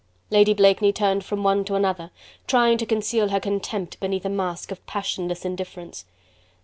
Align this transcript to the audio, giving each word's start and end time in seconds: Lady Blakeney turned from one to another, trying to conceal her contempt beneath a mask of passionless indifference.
Lady 0.31 0.51
Blakeney 0.55 0.91
turned 0.91 1.23
from 1.23 1.43
one 1.43 1.63
to 1.63 1.75
another, 1.75 2.09
trying 2.47 2.75
to 2.79 2.87
conceal 2.87 3.29
her 3.29 3.39
contempt 3.39 3.99
beneath 3.99 4.25
a 4.25 4.29
mask 4.29 4.71
of 4.71 4.83
passionless 4.87 5.45
indifference. 5.45 6.05